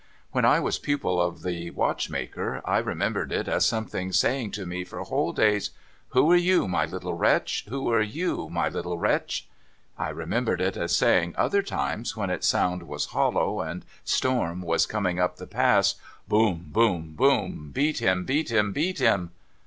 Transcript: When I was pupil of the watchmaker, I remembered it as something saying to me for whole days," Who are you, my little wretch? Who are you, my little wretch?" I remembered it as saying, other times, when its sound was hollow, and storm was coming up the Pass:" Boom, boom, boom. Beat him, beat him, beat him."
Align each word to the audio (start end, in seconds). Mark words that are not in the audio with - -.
When 0.31 0.45
I 0.45 0.59
was 0.59 0.79
pupil 0.79 1.21
of 1.21 1.43
the 1.43 1.69
watchmaker, 1.69 2.63
I 2.65 2.79
remembered 2.79 3.31
it 3.31 3.47
as 3.47 3.65
something 3.67 4.11
saying 4.11 4.49
to 4.53 4.65
me 4.65 4.83
for 4.83 4.99
whole 5.01 5.31
days," 5.31 5.69
Who 6.13 6.31
are 6.31 6.35
you, 6.35 6.67
my 6.67 6.85
little 6.85 7.13
wretch? 7.13 7.65
Who 7.69 7.87
are 7.91 8.01
you, 8.01 8.49
my 8.49 8.67
little 8.67 8.97
wretch?" 8.97 9.47
I 9.99 10.09
remembered 10.09 10.59
it 10.59 10.75
as 10.75 10.95
saying, 10.97 11.35
other 11.37 11.61
times, 11.61 12.17
when 12.17 12.31
its 12.31 12.47
sound 12.47 12.87
was 12.87 13.05
hollow, 13.13 13.61
and 13.61 13.85
storm 14.03 14.63
was 14.63 14.87
coming 14.87 15.19
up 15.19 15.35
the 15.35 15.45
Pass:" 15.45 15.93
Boom, 16.27 16.65
boom, 16.69 17.13
boom. 17.15 17.69
Beat 17.71 17.99
him, 17.99 18.25
beat 18.25 18.49
him, 18.51 18.73
beat 18.73 18.97
him." 18.97 19.29